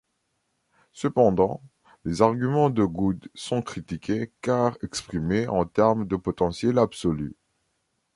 [0.93, 1.61] Cependant,
[2.05, 7.35] les arguments de Good sont critiqués car exprimés en termes de potentiels absolus.